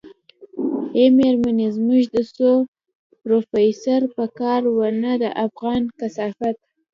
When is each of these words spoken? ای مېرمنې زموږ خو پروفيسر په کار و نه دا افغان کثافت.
ای 0.95 1.05
مېرمنې 1.17 1.67
زموږ 1.75 2.03
خو 2.35 2.51
پروفيسر 3.23 4.01
په 4.15 4.23
کار 4.39 4.61
و 4.75 4.79
نه 5.03 5.13
دا 5.21 5.29
افغان 5.45 5.81
کثافت. 5.99 6.57